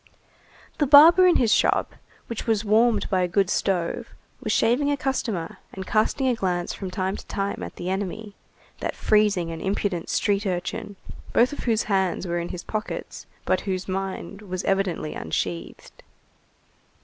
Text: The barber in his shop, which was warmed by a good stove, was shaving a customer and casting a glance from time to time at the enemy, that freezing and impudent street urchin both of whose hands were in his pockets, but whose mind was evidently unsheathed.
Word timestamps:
The 0.79 0.87
barber 0.87 1.27
in 1.27 1.35
his 1.35 1.53
shop, 1.53 1.93
which 2.25 2.47
was 2.47 2.65
warmed 2.65 3.07
by 3.11 3.21
a 3.21 3.27
good 3.27 3.51
stove, 3.51 4.07
was 4.41 4.51
shaving 4.51 4.89
a 4.89 4.97
customer 4.97 5.59
and 5.73 5.85
casting 5.85 6.27
a 6.27 6.33
glance 6.33 6.73
from 6.73 6.89
time 6.89 7.15
to 7.17 7.25
time 7.27 7.61
at 7.61 7.75
the 7.75 7.87
enemy, 7.91 8.33
that 8.79 8.95
freezing 8.95 9.51
and 9.51 9.61
impudent 9.61 10.09
street 10.09 10.47
urchin 10.47 10.95
both 11.33 11.53
of 11.53 11.65
whose 11.65 11.83
hands 11.83 12.25
were 12.25 12.39
in 12.39 12.49
his 12.49 12.63
pockets, 12.63 13.27
but 13.45 13.61
whose 13.61 13.87
mind 13.87 14.41
was 14.41 14.63
evidently 14.63 15.13
unsheathed. 15.13 16.01